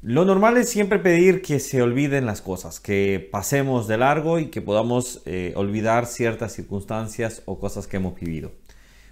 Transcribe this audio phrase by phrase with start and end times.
[0.00, 4.46] Lo normal es siempre pedir que se olviden las cosas, que pasemos de largo y
[4.46, 8.52] que podamos eh, olvidar ciertas circunstancias o cosas que hemos vivido.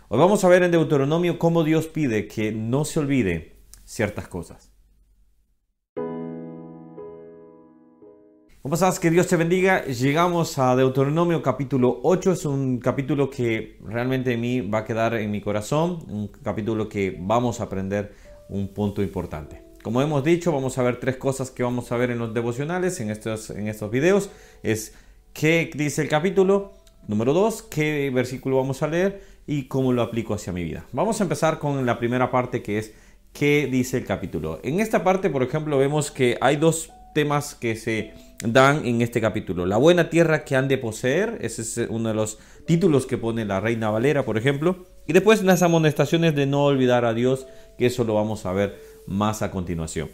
[0.07, 4.71] Hoy vamos a ver en Deuteronomio cómo Dios pide que no se olvide ciertas cosas.
[8.63, 9.01] ¿Cómo estás?
[9.01, 9.85] Que Dios te bendiga.
[9.87, 12.31] Llegamos a Deuteronomio capítulo 8.
[12.31, 16.05] Es un capítulo que realmente a mí va a quedar en mi corazón.
[16.09, 18.15] Un capítulo que vamos a aprender
[18.49, 19.66] un punto importante.
[19.87, 22.99] Como hemos dicho, vamos a ver tres cosas que vamos a ver en los devocionales,
[22.99, 24.31] en estos, en estos videos.
[24.65, 24.95] Es
[25.33, 26.73] qué dice el capítulo,
[27.07, 30.85] número dos, qué versículo vamos a leer y cómo lo aplico hacia mi vida.
[30.91, 32.95] Vamos a empezar con la primera parte que es
[33.33, 34.59] qué dice el capítulo.
[34.65, 38.13] En esta parte, por ejemplo, vemos que hay dos temas que se
[38.45, 39.67] dan en este capítulo.
[39.67, 43.45] La buena tierra que han de poseer, ese es uno de los títulos que pone
[43.45, 44.85] la Reina Valera, por ejemplo.
[45.07, 47.47] Y después las amonestaciones de no olvidar a Dios,
[47.79, 50.09] que eso lo vamos a ver más a continuación.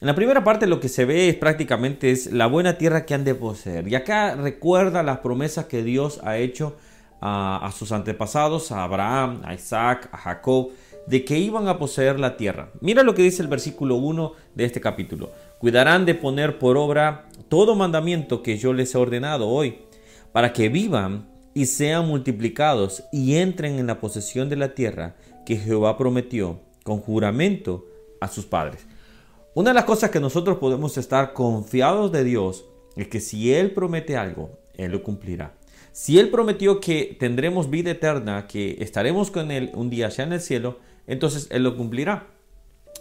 [0.00, 3.14] En la primera parte lo que se ve es prácticamente es la buena tierra que
[3.14, 3.88] han de poseer.
[3.88, 6.76] Y acá recuerda las promesas que Dios ha hecho
[7.20, 10.70] a, sus antepasados, a Abraham, a Isaac, a Jacob,
[11.08, 12.70] de que iban a poseer la tierra.
[12.80, 15.30] Mira lo que dice el versículo 1 de este capítulo.
[15.58, 19.78] Cuidarán de poner por obra todo mandamiento que yo les he ordenado hoy,
[20.32, 25.56] para que vivan y sean multiplicados y entren en la posesión de la tierra que
[25.56, 27.86] Jehová prometió con juramento
[28.20, 28.86] a sus padres.
[29.54, 32.64] Una de las cosas que nosotros podemos estar confiados de Dios
[32.96, 35.54] es que si Él promete algo, Él lo cumplirá.
[35.92, 40.32] Si Él prometió que tendremos vida eterna, que estaremos con Él un día allá en
[40.32, 42.28] el cielo, entonces Él lo cumplirá.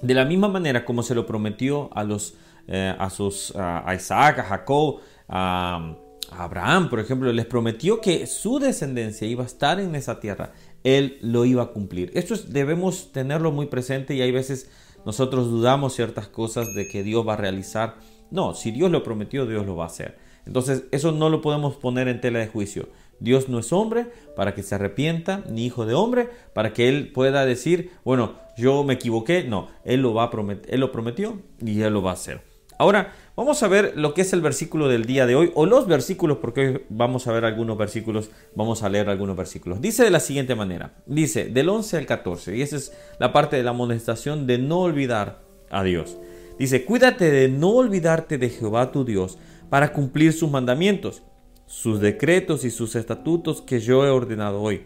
[0.02, 2.36] De la misma manera como se lo prometió a los
[2.68, 5.96] eh, a sus a Isaac, a Jacob, a,
[6.30, 10.52] Abraham, por ejemplo, les prometió que su descendencia iba a estar en esa tierra.
[10.84, 12.12] Él lo iba a cumplir.
[12.16, 14.70] Esto debemos tenerlo muy presente y hay veces
[15.08, 17.96] nosotros dudamos ciertas cosas de que Dios va a realizar.
[18.30, 20.18] No, si Dios lo prometió, Dios lo va a hacer.
[20.46, 22.90] Entonces, eso no lo podemos poner en tela de juicio.
[23.22, 27.14] Dios no es hombre para que se arrepienta, ni hijo de hombre para que Él
[27.14, 29.46] pueda decir, bueno, yo me equivoqué.
[29.46, 32.42] No, Él lo, va a prometer, él lo prometió y Él lo va a hacer.
[32.80, 35.88] Ahora, vamos a ver lo que es el versículo del día de hoy, o los
[35.88, 39.82] versículos, porque hoy vamos a ver algunos versículos, vamos a leer algunos versículos.
[39.82, 43.56] Dice de la siguiente manera, dice del 11 al 14, y esa es la parte
[43.56, 46.18] de la amonestación de no olvidar a Dios.
[46.60, 49.40] Dice, cuídate de no olvidarte de Jehová tu Dios
[49.70, 51.24] para cumplir sus mandamientos,
[51.66, 54.86] sus decretos y sus estatutos que yo he ordenado hoy.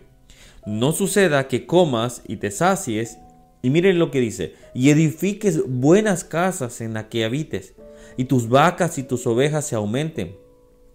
[0.66, 3.18] No suceda que comas y te sacies,
[3.62, 7.75] y miren lo que dice, y edifiques buenas casas en las que habites
[8.17, 10.35] y tus vacas y tus ovejas se aumenten,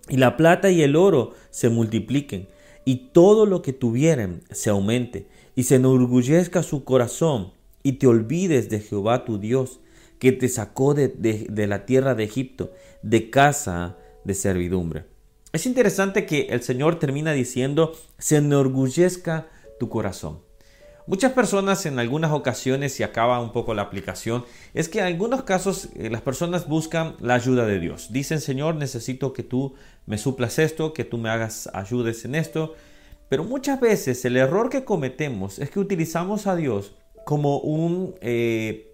[0.09, 2.49] y la plata y el oro se multipliquen,
[2.85, 7.53] y todo lo que tuvieren se aumente, y se enorgullezca su corazón,
[7.83, 9.81] y te olvides de Jehová tu Dios,
[10.19, 12.73] que te sacó de, de la tierra de Egipto,
[13.03, 15.05] de casa de servidumbre.
[15.53, 20.46] Es interesante que el Señor termina diciendo, se enorgullezca tu corazón.
[21.09, 24.45] Muchas personas en algunas ocasiones, y acaba un poco la aplicación,
[24.75, 28.09] es que en algunos casos eh, las personas buscan la ayuda de Dios.
[28.11, 29.75] Dicen, Señor, necesito que tú
[30.07, 32.75] me suplas esto, que tú me hagas ayudes en esto.
[33.29, 38.93] Pero muchas veces el error que cometemos es que utilizamos a Dios como un, eh,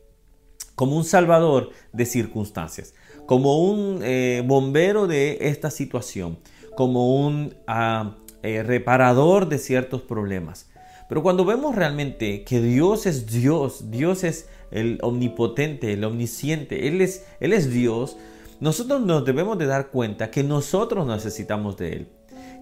[0.74, 2.92] como un salvador de circunstancias,
[3.24, 6.38] como un eh, bombero de esta situación,
[6.76, 10.66] como un ah, reparador de ciertos problemas.
[11.12, 17.02] Pero cuando vemos realmente que Dios es Dios, Dios es el omnipotente, el omnisciente, Él
[17.02, 18.16] es, Él es Dios,
[18.60, 22.08] nosotros nos debemos de dar cuenta que nosotros necesitamos de Él.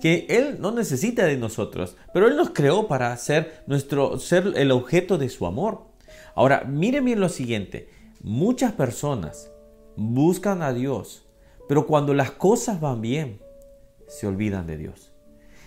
[0.01, 4.73] Que Él no necesita de nosotros, pero Él nos creó para ser, nuestro, ser el
[4.73, 5.83] objeto de su amor.
[6.35, 7.89] Ahora, miren bien lo siguiente.
[8.21, 9.53] Muchas personas
[9.95, 11.25] buscan a Dios,
[11.69, 13.41] pero cuando las cosas van bien,
[14.09, 15.13] se olvidan de Dios.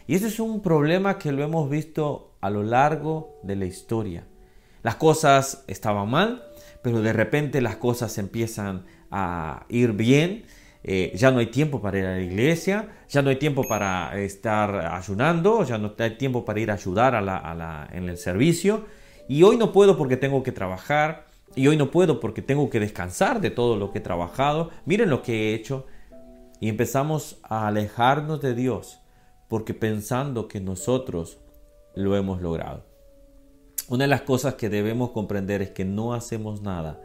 [0.07, 4.25] Y ese es un problema que lo hemos visto a lo largo de la historia.
[4.81, 6.43] Las cosas estaban mal,
[6.81, 10.43] pero de repente las cosas empiezan a ir bien.
[10.83, 14.19] Eh, ya no hay tiempo para ir a la iglesia, ya no hay tiempo para
[14.19, 18.85] estar ayunando, ya no hay tiempo para ir a ayudar en el servicio.
[19.29, 22.79] Y hoy no puedo porque tengo que trabajar, y hoy no puedo porque tengo que
[22.79, 24.71] descansar de todo lo que he trabajado.
[24.85, 25.85] Miren lo que he hecho.
[26.59, 29.02] Y empezamos a alejarnos de Dios
[29.47, 31.39] porque pensando que nosotros
[31.95, 32.85] lo hemos logrado.
[33.89, 37.01] Una de las cosas que debemos comprender es que no hacemos nada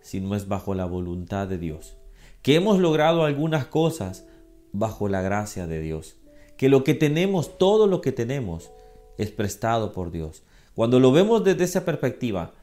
[0.00, 1.96] si no es bajo la voluntad de Dios.
[2.42, 4.26] Que hemos logrado algunas cosas
[4.72, 6.16] bajo la gracia de Dios.
[6.56, 8.70] Que lo que tenemos, todo lo que tenemos,
[9.18, 10.42] es prestado por Dios.
[10.74, 12.54] Cuando lo vemos desde esa perspectiva,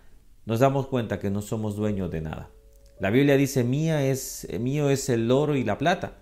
[0.46, 2.50] nos damos cuenta que no somos dueños de nada.
[3.00, 6.14] La Biblia dice, Mía es, mío es el oro y la plata.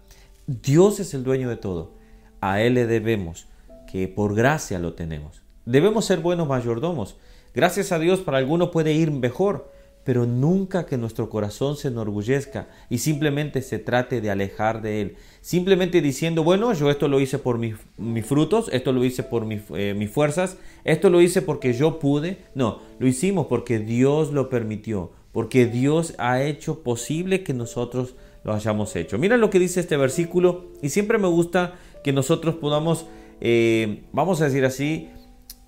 [0.46, 1.97] Dios es el dueño de todo.
[2.42, 3.48] A Él le debemos,
[3.92, 5.42] que por gracia lo tenemos.
[5.66, 7.18] Debemos ser buenos mayordomos.
[7.54, 9.72] Gracias a Dios para algunos puede ir mejor,
[10.08, 15.16] pero nunca que nuestro corazón se enorgullezca y simplemente se trate de alejar de Él.
[15.42, 17.76] Simplemente diciendo, bueno, yo esto lo hice por mis,
[18.26, 20.56] frutos, esto lo hice por eh, mis fuerzas,
[20.86, 22.38] esto lo hice porque yo pude.
[22.56, 28.54] No, lo hicimos porque Dios lo permitió, porque Dios ha hecho posible que nosotros lo
[28.54, 29.18] hayamos hecho.
[29.18, 31.74] Mira lo que dice este versículo y siempre me gusta
[32.08, 33.06] que nosotros podamos,
[33.42, 35.10] eh, vamos a decir así,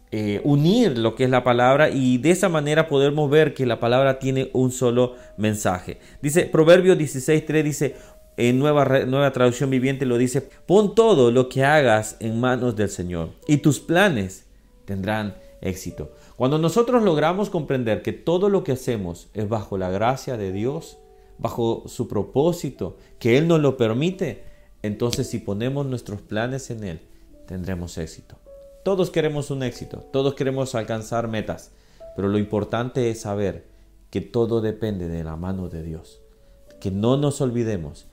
[0.09, 3.81] eh, unir lo que es la palabra y de esa manera podemos ver que la
[3.81, 5.99] palabra tiene un solo mensaje.
[6.21, 7.95] Dice Proverbio 16.3 dice,
[8.37, 12.87] en nueva, nueva traducción viviente lo dice, pon todo lo que hagas en manos del
[12.87, 14.45] Señor y tus planes
[14.85, 16.13] tendrán éxito.
[16.37, 20.99] Cuando nosotros logramos comprender que todo lo que hacemos es bajo la gracia de Dios,
[21.37, 24.48] bajo su propósito, que Él nos lo permite,
[24.81, 27.01] entonces si ponemos nuestros planes en Él,
[27.45, 28.37] tendremos éxito.
[28.83, 31.71] Todos queremos un éxito, todos queremos alcanzar metas,
[32.15, 33.65] pero lo importante es saber
[34.09, 36.21] que todo depende de la mano de Dios.
[36.79, 38.07] Que no nos olvidemos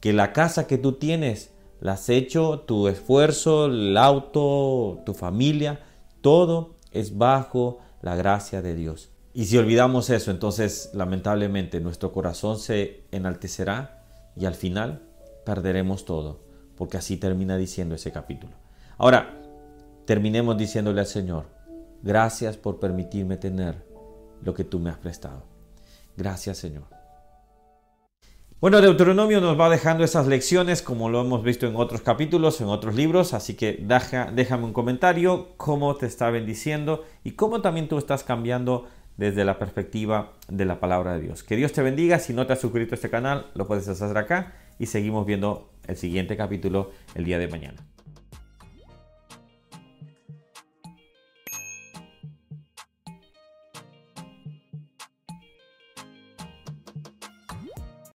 [0.00, 1.50] que la casa que tú tienes
[1.80, 5.80] la has hecho, tu esfuerzo, el auto, tu familia,
[6.20, 9.10] todo es bajo la gracia de Dios.
[9.34, 14.04] Y si olvidamos eso, entonces lamentablemente nuestro corazón se enaltecerá
[14.36, 15.02] y al final
[15.44, 16.40] perderemos todo,
[16.76, 18.54] porque así termina diciendo ese capítulo.
[18.98, 19.40] Ahora,
[20.06, 21.46] terminemos diciéndole al Señor,
[22.02, 23.86] gracias por permitirme tener
[24.42, 25.44] lo que tú me has prestado.
[26.16, 26.84] Gracias Señor.
[28.60, 32.68] Bueno, Deuteronomio nos va dejando esas lecciones como lo hemos visto en otros capítulos, en
[32.68, 33.84] otros libros, así que
[34.32, 38.86] déjame un comentario, cómo te está bendiciendo y cómo también tú estás cambiando
[39.18, 41.42] desde la perspectiva de la palabra de Dios.
[41.42, 44.16] Que Dios te bendiga, si no te has suscrito a este canal, lo puedes hacer
[44.16, 47.93] acá y seguimos viendo el siguiente capítulo el día de mañana.